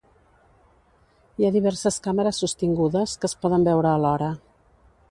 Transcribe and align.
Hi 1.37 1.47
ha 1.49 1.53
diverses 1.57 2.01
càmeres 2.09 2.41
sostingudes, 2.45 3.15
que 3.25 3.31
es 3.33 3.39
poden 3.45 3.69
veure 3.71 3.93
alhora. 3.97 4.37